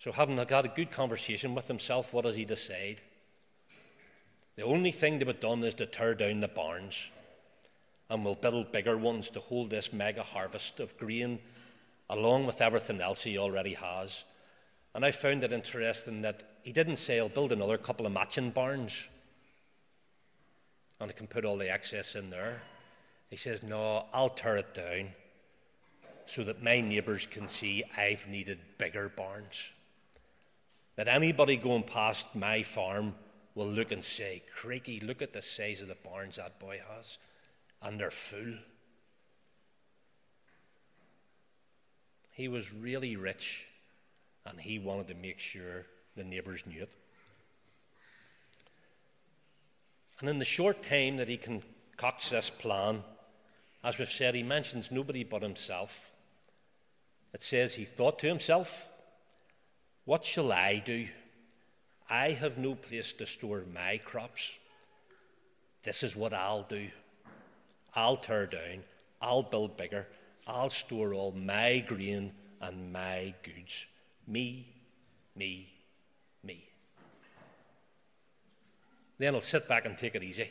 So, 0.00 0.10
having 0.10 0.38
had 0.38 0.52
a 0.52 0.72
good 0.74 0.90
conversation 0.90 1.54
with 1.54 1.68
himself, 1.68 2.12
what 2.12 2.24
does 2.24 2.34
he 2.34 2.44
decide? 2.44 3.00
The 4.56 4.64
only 4.64 4.90
thing 4.90 5.20
to 5.20 5.26
be 5.26 5.32
done 5.32 5.62
is 5.62 5.74
to 5.74 5.86
tear 5.86 6.16
down 6.16 6.40
the 6.40 6.48
barns, 6.48 7.10
and 8.08 8.24
we'll 8.24 8.34
build 8.34 8.72
bigger 8.72 8.96
ones 8.96 9.30
to 9.30 9.40
hold 9.40 9.70
this 9.70 9.92
mega 9.92 10.24
harvest 10.24 10.80
of 10.80 10.98
grain, 10.98 11.38
along 12.08 12.46
with 12.46 12.60
everything 12.60 13.00
else 13.00 13.22
he 13.22 13.38
already 13.38 13.74
has. 13.74 14.24
And 14.96 15.04
I 15.04 15.12
found 15.12 15.44
it 15.44 15.52
interesting 15.52 16.22
that 16.22 16.42
he 16.64 16.72
didn't 16.72 16.96
say, 16.96 17.20
I'll 17.20 17.28
build 17.28 17.52
another 17.52 17.78
couple 17.78 18.06
of 18.06 18.12
matching 18.12 18.50
barns 18.50 19.08
and 21.00 21.10
I 21.10 21.14
can 21.14 21.26
put 21.26 21.44
all 21.44 21.56
the 21.56 21.72
excess 21.72 22.14
in 22.14 22.30
there. 22.30 22.60
He 23.30 23.36
says, 23.36 23.62
No, 23.62 24.04
I'll 24.12 24.28
tear 24.28 24.56
it 24.56 24.74
down 24.74 25.08
so 26.26 26.44
that 26.44 26.62
my 26.62 26.80
neighbours 26.80 27.26
can 27.26 27.48
see 27.48 27.82
I've 27.96 28.28
needed 28.28 28.58
bigger 28.78 29.08
barns. 29.08 29.72
That 30.96 31.08
anybody 31.08 31.56
going 31.56 31.84
past 31.84 32.34
my 32.34 32.62
farm 32.62 33.14
will 33.54 33.66
look 33.66 33.92
and 33.92 34.04
say, 34.04 34.42
Crikey, 34.54 35.00
look 35.00 35.22
at 35.22 35.32
the 35.32 35.42
size 35.42 35.82
of 35.82 35.88
the 35.88 35.96
barns 35.96 36.36
that 36.36 36.58
boy 36.58 36.80
has. 36.94 37.18
And 37.82 37.98
they're 37.98 38.10
full. 38.10 38.54
He 42.34 42.48
was 42.48 42.72
really 42.72 43.16
rich 43.16 43.66
and 44.46 44.60
he 44.60 44.78
wanted 44.78 45.08
to 45.08 45.14
make 45.14 45.38
sure 45.38 45.86
the 46.16 46.24
neighbours 46.24 46.66
knew 46.66 46.82
it. 46.82 46.90
And 50.20 50.28
in 50.28 50.38
the 50.38 50.44
short 50.44 50.82
time 50.82 51.16
that 51.16 51.28
he 51.28 51.38
concocts 51.38 52.30
this 52.30 52.50
plan, 52.50 53.02
as 53.82 53.98
we've 53.98 54.08
said, 54.08 54.34
he 54.34 54.42
mentions 54.42 54.90
nobody 54.90 55.24
but 55.24 55.42
himself. 55.42 56.10
It 57.32 57.42
says 57.42 57.74
he 57.74 57.84
thought 57.84 58.18
to 58.20 58.26
himself, 58.26 58.89
What 60.04 60.24
shall 60.24 60.52
I 60.52 60.82
do? 60.84 61.06
I 62.08 62.30
have 62.30 62.58
no 62.58 62.74
place 62.74 63.12
to 63.14 63.26
store 63.26 63.62
my 63.72 63.98
crops. 63.98 64.58
This 65.82 66.02
is 66.02 66.16
what 66.16 66.32
I'll 66.32 66.64
do. 66.64 66.88
I'll 67.94 68.16
tear 68.16 68.46
down, 68.46 68.84
I'll 69.20 69.42
build 69.42 69.76
bigger, 69.76 70.06
I'll 70.46 70.70
store 70.70 71.12
all 71.14 71.32
my 71.32 71.84
grain 71.86 72.32
and 72.60 72.92
my 72.92 73.34
goods. 73.42 73.86
Me, 74.26 74.66
me, 75.34 75.72
me. 76.44 76.64
Then 79.18 79.34
I'll 79.34 79.40
sit 79.40 79.68
back 79.68 79.86
and 79.86 79.98
take 79.98 80.14
it 80.14 80.22
easy 80.22 80.48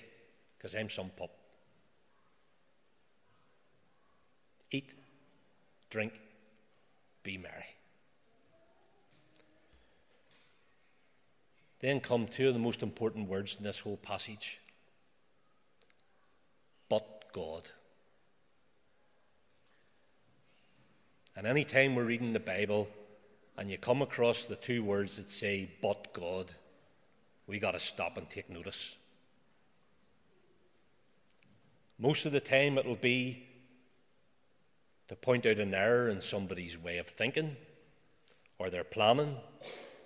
because 0.58 0.75
I'm 0.75 0.89
some 0.89 1.10
pup. 1.10 1.32
Eat, 4.72 4.94
drink, 5.89 6.13
be 7.24 7.38
merry. 7.38 7.65
Then 11.79 12.00
come 12.00 12.27
two 12.27 12.48
of 12.48 12.53
the 12.53 12.59
most 12.59 12.83
important 12.83 13.29
words 13.29 13.55
in 13.55 13.63
this 13.63 13.79
whole 13.79 13.98
passage. 13.98 14.59
But 16.89 17.31
God. 17.33 17.69
And 21.36 21.48
any 21.48 21.63
time 21.63 21.95
we're 21.95 22.03
reading 22.03 22.33
the 22.33 22.39
Bible 22.39 22.89
and 23.57 23.69
you 23.69 23.77
come 23.77 24.01
across 24.01 24.43
the 24.43 24.55
two 24.55 24.83
words 24.83 25.17
that 25.17 25.29
say, 25.29 25.69
but 25.81 26.13
God, 26.13 26.53
we 27.48 27.59
got 27.59 27.71
to 27.71 27.79
stop 27.79 28.17
and 28.17 28.29
take 28.29 28.50
notice. 28.50 28.98
Most 31.98 32.25
of 32.25 32.31
the 32.31 32.39
time, 32.39 32.77
it'll 32.77 32.95
be 32.95 33.43
to 35.09 35.15
point 35.15 35.45
out 35.45 35.57
an 35.57 35.74
error 35.74 36.07
in 36.07 36.21
somebody's 36.21 36.77
way 36.77 36.98
of 36.98 37.07
thinking, 37.07 37.57
or 38.57 38.69
their 38.69 38.86
planning, 38.86 39.36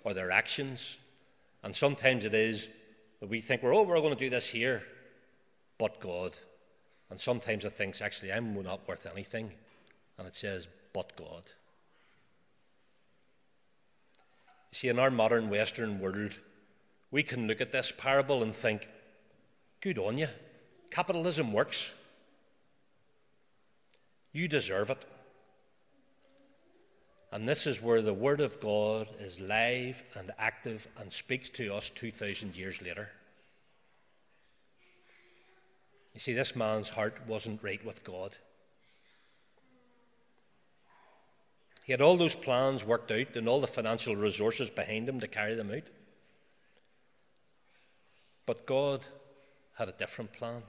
or 0.02 0.14
their 0.14 0.30
actions. 0.30 0.98
And 1.64 1.74
sometimes 1.74 2.26
it 2.26 2.34
is 2.34 2.68
that 3.20 3.30
we 3.30 3.40
think, 3.40 3.62
well, 3.62 3.78
oh, 3.78 3.82
we're 3.82 3.96
going 3.96 4.14
to 4.14 4.18
do 4.20 4.28
this 4.28 4.48
here, 4.48 4.82
but 5.78 5.98
God. 5.98 6.36
And 7.10 7.18
sometimes 7.18 7.64
it 7.64 7.72
thinks, 7.72 8.02
actually, 8.02 8.32
I'm 8.32 8.62
not 8.62 8.86
worth 8.86 9.06
anything. 9.10 9.50
And 10.18 10.26
it 10.26 10.34
says, 10.34 10.68
but 10.92 11.16
God. 11.16 11.42
You 14.70 14.76
see, 14.76 14.88
in 14.88 14.98
our 14.98 15.10
modern 15.10 15.48
Western 15.48 16.00
world, 16.00 16.38
we 17.10 17.22
can 17.22 17.48
look 17.48 17.62
at 17.62 17.72
this 17.72 17.92
parable 17.96 18.42
and 18.42 18.54
think, 18.54 18.86
good 19.80 19.98
on 19.98 20.18
you. 20.18 20.28
Capitalism 20.90 21.52
works. 21.52 21.94
You 24.32 24.48
deserve 24.48 24.90
it. 24.90 25.04
And 27.34 27.48
this 27.48 27.66
is 27.66 27.82
where 27.82 28.00
the 28.00 28.14
Word 28.14 28.40
of 28.40 28.60
God 28.60 29.08
is 29.18 29.40
live 29.40 30.04
and 30.14 30.30
active 30.38 30.86
and 30.96 31.12
speaks 31.12 31.48
to 31.48 31.74
us 31.74 31.90
2,000 31.90 32.56
years 32.56 32.80
later. 32.80 33.10
You 36.14 36.20
see, 36.20 36.32
this 36.32 36.54
man's 36.54 36.90
heart 36.90 37.16
wasn't 37.26 37.60
right 37.60 37.84
with 37.84 38.04
God. 38.04 38.36
He 41.84 41.90
had 41.90 42.00
all 42.00 42.16
those 42.16 42.36
plans 42.36 42.84
worked 42.84 43.10
out 43.10 43.34
and 43.34 43.48
all 43.48 43.60
the 43.60 43.66
financial 43.66 44.14
resources 44.14 44.70
behind 44.70 45.08
him 45.08 45.18
to 45.18 45.26
carry 45.26 45.56
them 45.56 45.72
out. 45.72 45.88
But 48.46 48.64
God 48.64 49.08
had 49.76 49.88
a 49.88 49.92
different 49.92 50.32
plan. 50.32 50.62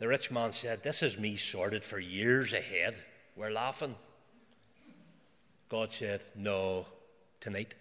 The 0.00 0.08
rich 0.08 0.32
man 0.32 0.50
said, 0.50 0.82
This 0.82 1.04
is 1.04 1.20
me 1.20 1.36
sorted 1.36 1.84
for 1.84 2.00
years 2.00 2.52
ahead. 2.52 2.96
We're 3.36 3.50
laughing. 3.50 3.94
God 5.68 5.92
said, 5.92 6.20
No, 6.36 6.86
tonight. 7.40 7.74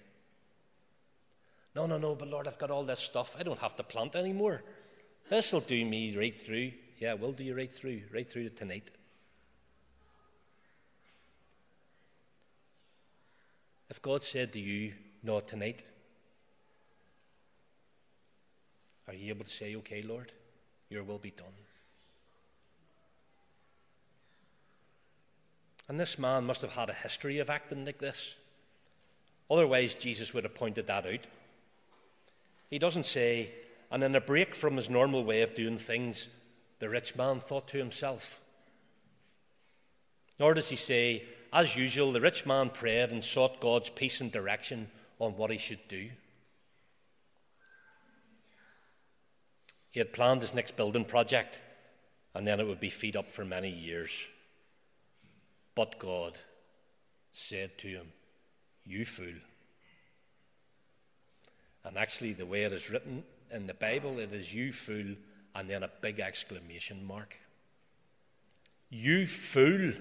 No, 1.76 1.86
no, 1.86 1.98
no, 1.98 2.16
but 2.16 2.28
Lord, 2.28 2.48
I've 2.48 2.58
got 2.58 2.72
all 2.72 2.84
this 2.84 3.00
stuff. 3.00 3.36
I 3.40 3.44
don't 3.44 3.60
have 3.60 3.76
to 3.78 3.84
plant 3.84 4.16
anymore. 4.16 4.62
This 5.30 5.54
will 5.54 5.62
do 5.62 5.86
me 5.86 6.16
right 6.18 6.38
through. 6.38 6.72
Yeah, 7.00 7.14
we'll 7.14 7.32
do 7.32 7.44
you 7.44 7.56
right 7.56 7.74
through, 7.74 8.02
right 8.14 8.30
through 8.30 8.44
to 8.44 8.50
tonight. 8.50 8.92
If 13.90 14.02
God 14.02 14.24
said 14.24 14.54
to 14.54 14.60
you, 14.60 14.94
No, 15.24 15.40
tonight, 15.40 15.84
Are 19.12 19.14
you 19.14 19.30
able 19.30 19.44
to 19.44 19.52
say, 19.52 19.76
Okay, 19.76 20.02
Lord, 20.02 20.32
your 20.90 21.04
will 21.04 21.18
be 21.18 21.32
done? 21.32 21.48
And 25.92 26.00
this 26.00 26.18
man 26.18 26.46
must 26.46 26.62
have 26.62 26.72
had 26.72 26.90
a 26.90 26.94
history 26.94 27.40
of 27.40 27.50
acting 27.50 27.84
like 27.84 27.98
this. 27.98 28.36
Otherwise, 29.50 29.94
Jesus 29.94 30.34
would 30.34 30.46
have 30.46 30.56
pointed 30.56 30.88
that 30.88 31.06
out. 31.06 31.28
He 32.70 32.80
doesn't 32.80 33.06
say, 33.06 33.52
and 33.92 34.02
in 34.02 34.16
a 34.16 34.22
break 34.22 34.56
from 34.56 34.78
his 34.78 34.90
normal 34.90 35.26
way 35.26 35.42
of 35.42 35.54
doing 35.54 35.78
things, 35.78 36.30
the 36.80 36.88
rich 36.88 37.18
man 37.18 37.42
thought 37.42 37.68
to 37.68 37.78
himself. 37.78 38.40
Nor 40.40 40.54
does 40.54 40.70
he 40.70 40.78
say, 40.78 41.26
as 41.52 41.76
usual, 41.76 42.14
the 42.14 42.22
rich 42.22 42.46
man 42.46 42.70
prayed 42.70 43.10
and 43.10 43.22
sought 43.22 43.60
God's 43.60 43.90
peace 43.90 44.22
and 44.22 44.32
direction 44.32 44.90
on 45.20 45.36
what 45.36 45.52
he 45.52 45.58
should 45.58 45.86
do. 45.90 46.08
He 49.90 50.00
had 50.00 50.14
planned 50.14 50.40
his 50.40 50.54
next 50.54 50.78
building 50.78 51.04
project, 51.04 51.62
and 52.34 52.48
then 52.48 52.62
it 52.62 52.68
would 52.68 52.80
be 52.80 52.90
feed 52.90 53.18
up 53.18 53.30
for 53.30 53.44
many 53.44 53.70
years. 53.70 54.30
But 55.76 56.00
God 56.00 56.38
said 57.32 57.78
to 57.80 57.88
him, 57.88 58.08
You 58.86 59.06
fool. 59.06 59.40
And 61.84 61.98
actually, 61.98 62.34
the 62.34 62.46
way 62.46 62.64
it 62.64 62.74
is 62.74 62.90
written 62.90 63.24
in 63.52 63.68
the 63.68 63.74
Bible, 63.74 64.20
it 64.20 64.34
is 64.34 64.54
you 64.54 64.72
fool, 64.72 65.16
and 65.56 65.70
then 65.70 65.84
a 65.84 65.90
big 66.02 66.20
exclamation 66.20 67.06
mark. 67.06 67.36
You 68.90 69.26
fool. 69.26 69.94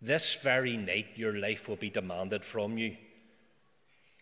This 0.00 0.36
very 0.42 0.76
night 0.76 1.08
your 1.16 1.34
life 1.38 1.68
will 1.68 1.76
be 1.76 1.90
demanded 1.90 2.44
from 2.44 2.78
you. 2.78 2.96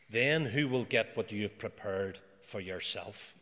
Then 0.09 0.45
who 0.45 0.69
will 0.69 0.85
get 0.85 1.17
what 1.17 1.33
you 1.33 1.43
have 1.43 1.59
prepared 1.59 2.19
for 2.43 2.61
yourself? 2.61 3.35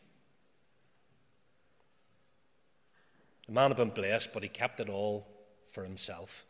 The 3.46 3.52
man 3.52 3.70
had 3.70 3.76
been 3.76 3.90
blessed, 3.90 4.32
but 4.32 4.42
he 4.42 4.48
kept 4.48 4.80
it 4.80 4.88
all 4.88 5.26
for 5.74 5.82
himself. 5.82 6.44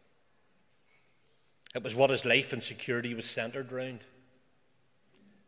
It 1.74 1.82
was 1.82 1.96
what 1.96 2.10
his 2.10 2.26
life 2.26 2.52
and 2.52 2.62
security 2.62 3.14
was 3.14 3.24
centered 3.24 3.72
around. 3.72 4.00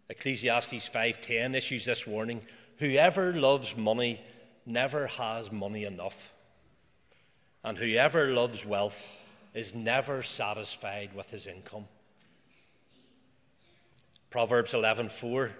Ecclesiastes 0.08 0.88
5:10 0.88 1.54
issues 1.54 1.84
this 1.84 2.06
warning: 2.06 2.44
whoever 2.78 3.34
loves 3.34 3.76
money 3.76 4.20
never 4.64 5.06
has 5.06 5.52
money 5.52 5.84
enough. 5.84 6.32
And 7.62 7.76
whoever 7.76 8.28
loves 8.28 8.64
wealth 8.64 9.10
is 9.52 9.74
never 9.74 10.22
satisfied 10.22 11.14
with 11.14 11.30
his 11.30 11.46
income. 11.46 11.86
Proverbs 14.30 14.72
11:4 14.72 15.54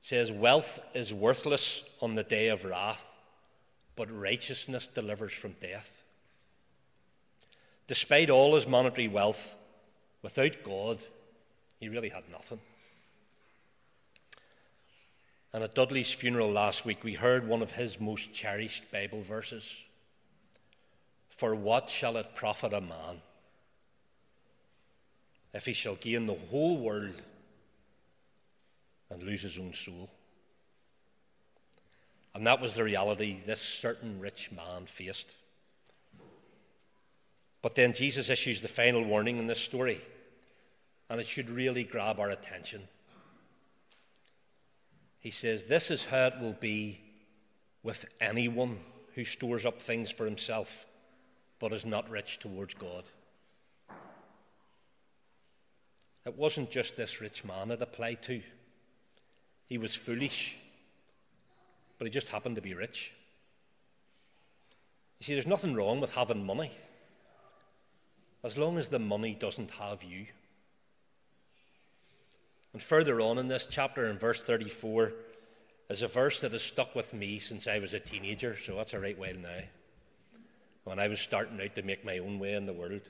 says 0.00 0.30
wealth 0.30 0.78
is 0.94 1.12
worthless 1.12 1.88
on 2.00 2.16
the 2.16 2.22
day 2.22 2.48
of 2.48 2.64
wrath, 2.64 3.10
but 3.96 4.10
righteousness 4.10 4.86
delivers 4.86 5.32
from 5.32 5.52
death. 5.60 6.02
Despite 7.86 8.30
all 8.30 8.54
his 8.54 8.66
monetary 8.66 9.08
wealth, 9.08 9.56
without 10.22 10.64
God, 10.64 10.98
he 11.78 11.88
really 11.88 12.08
had 12.08 12.24
nothing. 12.30 12.60
And 15.52 15.62
at 15.62 15.74
Dudley's 15.74 16.12
funeral 16.12 16.50
last 16.50 16.84
week, 16.84 17.04
we 17.04 17.14
heard 17.14 17.48
one 17.48 17.62
of 17.62 17.72
his 17.72 18.00
most 18.00 18.34
cherished 18.34 18.90
Bible 18.92 19.22
verses 19.22 19.84
For 21.28 21.54
what 21.54 21.88
shall 21.88 22.16
it 22.16 22.34
profit 22.34 22.72
a 22.72 22.80
man 22.80 23.22
if 25.54 25.64
he 25.64 25.72
shall 25.72 25.94
gain 25.94 26.26
the 26.26 26.34
whole 26.50 26.78
world 26.78 27.22
and 29.08 29.22
lose 29.22 29.42
his 29.42 29.58
own 29.58 29.72
soul? 29.72 30.10
And 32.34 32.46
that 32.46 32.60
was 32.60 32.74
the 32.74 32.84
reality 32.84 33.38
this 33.46 33.62
certain 33.62 34.20
rich 34.20 34.52
man 34.52 34.84
faced. 34.84 35.30
But 37.66 37.74
then 37.74 37.94
Jesus 37.94 38.30
issues 38.30 38.62
the 38.62 38.68
final 38.68 39.02
warning 39.02 39.38
in 39.38 39.48
this 39.48 39.58
story, 39.58 40.00
and 41.10 41.20
it 41.20 41.26
should 41.26 41.50
really 41.50 41.82
grab 41.82 42.20
our 42.20 42.30
attention. 42.30 42.80
He 45.18 45.32
says, 45.32 45.64
This 45.64 45.90
is 45.90 46.06
how 46.06 46.26
it 46.26 46.34
will 46.40 46.52
be 46.52 47.00
with 47.82 48.04
anyone 48.20 48.78
who 49.16 49.24
stores 49.24 49.66
up 49.66 49.82
things 49.82 50.12
for 50.12 50.26
himself 50.26 50.86
but 51.58 51.72
is 51.72 51.84
not 51.84 52.08
rich 52.08 52.38
towards 52.38 52.74
God. 52.74 53.02
It 56.24 56.38
wasn't 56.38 56.70
just 56.70 56.96
this 56.96 57.20
rich 57.20 57.44
man 57.44 57.72
it 57.72 57.82
applied 57.82 58.22
to. 58.22 58.42
He 59.68 59.76
was 59.76 59.96
foolish, 59.96 60.56
but 61.98 62.06
he 62.06 62.12
just 62.12 62.28
happened 62.28 62.54
to 62.54 62.62
be 62.62 62.74
rich. 62.74 63.12
You 65.18 65.24
see, 65.24 65.32
there's 65.32 65.48
nothing 65.48 65.74
wrong 65.74 65.98
with 65.98 66.14
having 66.14 66.46
money 66.46 66.70
as 68.44 68.56
long 68.56 68.78
as 68.78 68.88
the 68.88 68.98
money 68.98 69.34
doesn't 69.34 69.70
have 69.72 70.02
you. 70.02 70.26
And 72.72 72.82
further 72.82 73.20
on 73.20 73.38
in 73.38 73.48
this 73.48 73.66
chapter, 73.70 74.06
in 74.06 74.18
verse 74.18 74.42
34, 74.42 75.12
is 75.88 76.02
a 76.02 76.08
verse 76.08 76.40
that 76.40 76.52
has 76.52 76.62
stuck 76.62 76.94
with 76.94 77.14
me 77.14 77.38
since 77.38 77.66
I 77.66 77.78
was 77.78 77.94
a 77.94 78.00
teenager, 78.00 78.56
so 78.56 78.76
that's 78.76 78.94
a 78.94 79.00
right 79.00 79.18
while 79.18 79.34
now. 79.34 79.62
When 80.84 80.98
I 80.98 81.08
was 81.08 81.20
starting 81.20 81.60
out 81.60 81.74
to 81.74 81.82
make 81.82 82.04
my 82.04 82.18
own 82.18 82.38
way 82.38 82.54
in 82.54 82.66
the 82.66 82.72
world, 82.72 83.02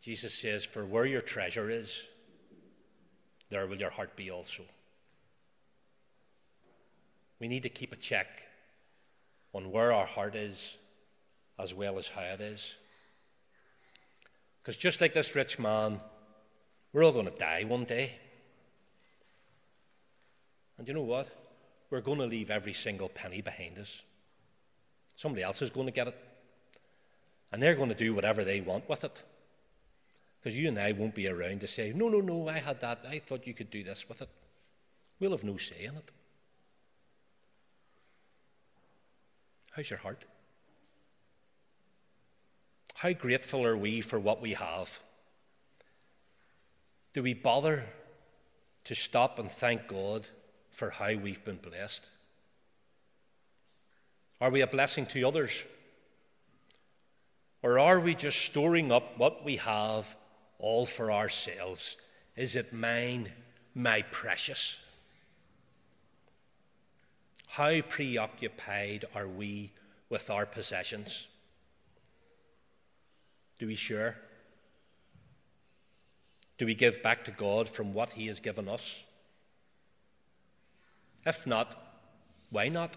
Jesus 0.00 0.34
says, 0.34 0.64
For 0.64 0.84
where 0.84 1.06
your 1.06 1.20
treasure 1.20 1.70
is, 1.70 2.06
there 3.50 3.66
will 3.66 3.76
your 3.78 3.90
heart 3.90 4.16
be 4.16 4.30
also. 4.30 4.62
We 7.40 7.48
need 7.48 7.62
to 7.64 7.68
keep 7.68 7.92
a 7.92 7.96
check 7.96 8.26
on 9.52 9.70
where 9.70 9.92
our 9.92 10.06
heart 10.06 10.34
is 10.34 10.76
as 11.58 11.74
well 11.74 11.98
as 11.98 12.08
how 12.08 12.22
it 12.22 12.40
is. 12.40 12.76
Because 14.68 14.76
just 14.76 15.00
like 15.00 15.14
this 15.14 15.34
rich 15.34 15.58
man, 15.58 15.98
we're 16.92 17.02
all 17.02 17.10
going 17.10 17.24
to 17.24 17.38
die 17.38 17.64
one 17.66 17.84
day. 17.84 18.12
And 20.76 20.86
you 20.86 20.92
know 20.92 21.00
what? 21.00 21.30
We're 21.88 22.02
going 22.02 22.18
to 22.18 22.26
leave 22.26 22.50
every 22.50 22.74
single 22.74 23.08
penny 23.08 23.40
behind 23.40 23.78
us. 23.78 24.02
Somebody 25.16 25.42
else 25.42 25.62
is 25.62 25.70
going 25.70 25.86
to 25.86 25.90
get 25.90 26.08
it. 26.08 26.16
And 27.50 27.62
they're 27.62 27.76
going 27.76 27.88
to 27.88 27.94
do 27.94 28.12
whatever 28.12 28.44
they 28.44 28.60
want 28.60 28.86
with 28.90 29.04
it. 29.04 29.22
Because 30.38 30.58
you 30.58 30.68
and 30.68 30.78
I 30.78 30.92
won't 30.92 31.14
be 31.14 31.28
around 31.28 31.62
to 31.62 31.66
say, 31.66 31.94
no, 31.96 32.10
no, 32.10 32.20
no, 32.20 32.50
I 32.50 32.58
had 32.58 32.78
that. 32.82 33.06
I 33.08 33.20
thought 33.20 33.46
you 33.46 33.54
could 33.54 33.70
do 33.70 33.82
this 33.82 34.06
with 34.06 34.20
it. 34.20 34.28
We'll 35.18 35.30
have 35.30 35.44
no 35.44 35.56
say 35.56 35.84
in 35.86 35.96
it. 35.96 36.12
How's 39.70 39.88
your 39.88 40.00
heart? 40.00 40.26
How 42.98 43.12
grateful 43.12 43.64
are 43.64 43.76
we 43.76 44.00
for 44.00 44.18
what 44.18 44.42
we 44.42 44.54
have? 44.54 44.98
Do 47.14 47.22
we 47.22 47.32
bother 47.32 47.84
to 48.86 48.94
stop 48.96 49.38
and 49.38 49.48
thank 49.48 49.86
God 49.86 50.26
for 50.72 50.90
how 50.90 51.14
we've 51.14 51.44
been 51.44 51.58
blessed? 51.58 52.08
Are 54.40 54.50
we 54.50 54.62
a 54.62 54.66
blessing 54.66 55.06
to 55.06 55.28
others? 55.28 55.64
Or 57.62 57.78
are 57.78 58.00
we 58.00 58.16
just 58.16 58.42
storing 58.42 58.90
up 58.90 59.16
what 59.16 59.44
we 59.44 59.58
have 59.58 60.16
all 60.58 60.84
for 60.84 61.12
ourselves? 61.12 61.98
Is 62.34 62.56
it 62.56 62.72
mine, 62.72 63.30
my 63.76 64.02
precious? 64.10 64.84
How 67.46 67.80
preoccupied 67.80 69.04
are 69.14 69.28
we 69.28 69.70
with 70.10 70.30
our 70.30 70.46
possessions? 70.46 71.28
Do 73.58 73.66
we 73.66 73.74
share? 73.74 74.16
Do 76.58 76.66
we 76.66 76.74
give 76.74 77.02
back 77.02 77.24
to 77.24 77.30
God 77.30 77.68
from 77.68 77.94
what 77.94 78.14
He 78.14 78.26
has 78.26 78.40
given 78.40 78.68
us? 78.68 79.04
If 81.24 81.46
not, 81.46 81.76
why 82.50 82.68
not? 82.68 82.96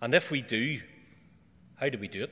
And 0.00 0.14
if 0.14 0.30
we 0.30 0.42
do, 0.42 0.80
how 1.76 1.88
do 1.88 1.98
we 1.98 2.08
do 2.08 2.24
it? 2.24 2.30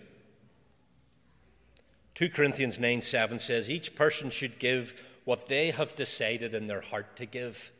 2 2.14 2.28
Corinthians 2.28 2.78
9 2.78 3.00
7 3.00 3.38
says, 3.38 3.70
Each 3.70 3.94
person 3.94 4.30
should 4.30 4.58
give 4.58 4.94
what 5.24 5.48
they 5.48 5.70
have 5.70 5.94
decided 5.96 6.54
in 6.54 6.66
their 6.66 6.80
heart 6.80 7.16
to 7.16 7.26
give, 7.26 7.70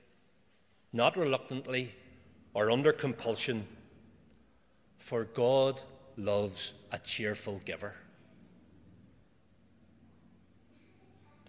not 0.92 1.16
reluctantly 1.16 1.94
or 2.54 2.70
under 2.70 2.92
compulsion, 2.92 3.66
for 4.98 5.24
God 5.24 5.82
loves 6.16 6.74
a 6.92 6.98
cheerful 6.98 7.60
giver. 7.64 7.94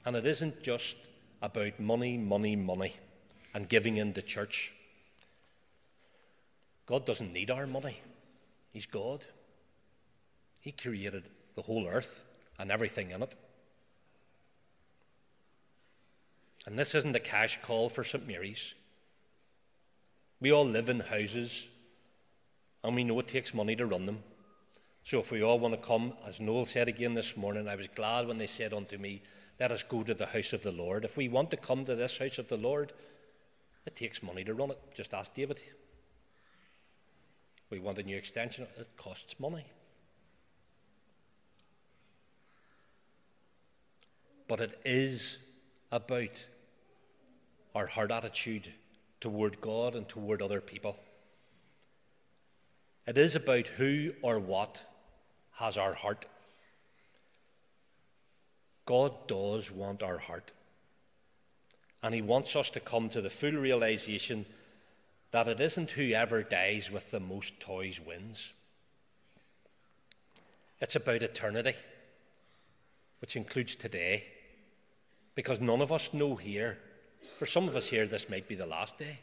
And 0.06 0.16
it 0.16 0.26
isn't 0.26 0.64
just 0.64 0.98
about 1.42 1.80
money, 1.80 2.18
money, 2.18 2.56
money 2.56 2.94
and 3.54 3.68
giving 3.68 3.98
in 3.98 4.14
the 4.14 4.22
church. 4.22 4.74
God 6.86 7.06
doesn't 7.06 7.34
need 7.34 7.52
our 7.52 7.68
money, 7.68 8.00
He's 8.74 8.86
God. 8.86 9.26
He 10.62 10.72
created 10.72 11.24
the 11.56 11.62
whole 11.62 11.88
earth 11.88 12.24
and 12.60 12.72
everything 12.72 13.12
in 13.12 13.24
it. 13.24 13.36
And 16.66 16.78
this 16.78 16.94
isn't 16.94 17.16
a 17.16 17.20
cash 17.20 17.62
call 17.62 17.90
for 17.90 18.04
St. 18.04 18.28
Mary's. 18.28 18.76
We 20.40 20.52
all 20.52 20.66
live 20.66 20.90
in 20.90 21.00
houses, 21.00 21.68
and 22.84 22.96
we 22.96 23.04
know 23.04 23.20
it 23.20 23.28
takes 23.28 23.54
money 23.54 23.76
to 23.76 23.86
run 23.86 24.06
them. 24.06 24.20
So 25.04 25.20
if 25.20 25.32
we 25.32 25.42
all 25.42 25.60
want 25.60 25.74
to 25.74 25.88
come, 25.88 26.14
as 26.28 26.40
Noel 26.40 26.66
said 26.66 26.88
again 26.88 27.16
this 27.16 27.36
morning, 27.36 27.68
I 27.68 27.76
was 27.76 27.88
glad 27.88 28.28
when 28.28 28.38
they 28.38 28.48
said 28.48 28.74
unto 28.74 28.98
me, 28.98 29.24
Let 29.62 29.72
us 29.72 29.84
go 29.84 30.02
to 30.02 30.16
the 30.16 30.26
house 30.26 30.54
of 30.54 30.64
the 30.64 30.72
Lord. 30.72 31.06
If 31.06 31.16
we 31.16 31.30
want 31.30 31.52
to 31.52 31.58
come 31.58 31.86
to 31.86 31.94
this 31.94 32.18
house 32.18 32.40
of 32.40 32.48
the 32.48 32.58
Lord, 32.58 32.94
it 33.86 33.96
takes 33.96 34.24
money 34.24 34.44
to 34.44 34.56
run 34.56 34.72
it. 34.72 34.80
Just 34.96 35.14
ask 35.14 35.36
David. 35.36 35.62
We 37.70 37.78
want 37.78 38.00
a 38.00 38.04
new 38.04 38.18
extension, 38.18 38.66
it 38.80 38.90
costs 38.98 39.40
money. 39.40 39.68
But 44.48 44.62
it 44.62 44.82
is 44.84 45.46
about 45.92 46.48
our 47.76 47.86
heart 47.86 48.10
attitude 48.10 48.74
toward 49.20 49.62
God 49.62 49.94
and 49.94 50.10
toward 50.10 50.42
other 50.42 50.60
people. 50.60 50.98
It 53.06 53.16
is 53.16 53.36
about 53.36 53.68
who 53.68 54.14
or 54.24 54.40
what 54.40 54.84
has 55.58 55.78
our 55.78 55.94
heart. 55.94 56.26
God 58.86 59.28
does 59.28 59.72
want 59.72 60.04
our 60.04 60.18
heart. 60.18 60.52
And 62.04 62.16
He 62.16 62.22
wants 62.22 62.56
us 62.56 62.70
to 62.72 62.80
come 62.80 63.10
to 63.10 63.22
the 63.22 63.30
full 63.30 63.54
realization 63.54 64.46
that 65.32 65.48
it 65.48 65.60
isn't 65.60 65.92
whoever 65.92 66.44
dies 66.44 66.92
with 66.92 67.12
the 67.12 67.20
most 67.20 67.60
toys 67.60 68.02
wins. 68.06 68.54
It's 70.80 70.96
about 70.96 71.22
eternity, 71.22 71.74
which 73.20 73.36
includes 73.36 73.76
today, 73.76 74.24
because 75.36 75.62
none 75.62 75.82
of 75.82 75.92
us 75.92 76.14
know 76.14 76.36
here. 76.36 76.80
For 77.38 77.46
some 77.46 77.68
of 77.68 77.76
us 77.76 77.88
here, 77.88 78.08
this 78.08 78.30
might 78.30 78.48
be 78.48 78.56
the 78.56 78.66
last 78.66 78.98
day. 78.98 79.20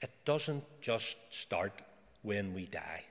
It 0.00 0.10
doesn't 0.24 0.64
just 0.80 1.34
start 1.34 1.72
when 2.22 2.54
we 2.54 2.66
die. 2.66 3.04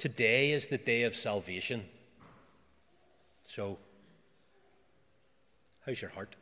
Today 0.00 0.52
is 0.52 0.68
the 0.68 0.78
day 0.78 1.02
of 1.02 1.14
salvation. 1.14 1.82
So, 3.42 3.76
how's 5.84 6.00
your 6.00 6.10
heart? 6.12 6.36